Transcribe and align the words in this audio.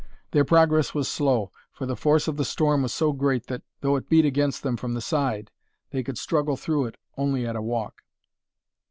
Their 0.31 0.43
progress 0.45 0.95
was 0.95 1.07
slow, 1.07 1.51
for 1.71 1.85
the 1.85 1.95
force 1.95 2.27
of 2.27 2.35
the 2.35 2.43
storm 2.43 2.81
was 2.81 2.91
so 2.91 3.13
great 3.13 3.45
that, 3.45 3.61
though 3.81 3.95
it 3.97 4.09
beat 4.09 4.25
against 4.25 4.63
them 4.63 4.75
from 4.75 4.95
the 4.95 4.99
side, 4.99 5.51
they 5.91 6.01
could 6.01 6.17
struggle 6.17 6.57
through 6.57 6.85
it 6.85 6.97
only 7.19 7.45
at 7.45 7.55
a 7.55 7.61
walk. 7.61 8.01